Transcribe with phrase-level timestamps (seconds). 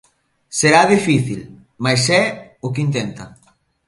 [0.59, 1.41] Será difícil,
[1.83, 2.23] mais é
[2.65, 3.25] o que intenta.